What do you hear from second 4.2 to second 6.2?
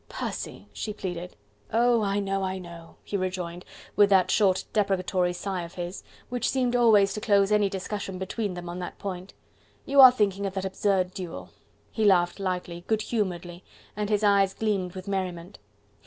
short deprecatory sigh of his,